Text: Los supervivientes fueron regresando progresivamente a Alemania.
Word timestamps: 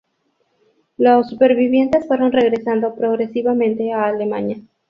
Los 0.97 1.29
supervivientes 1.29 2.07
fueron 2.07 2.31
regresando 2.31 2.95
progresivamente 2.95 3.93
a 3.93 4.07
Alemania. 4.07 4.57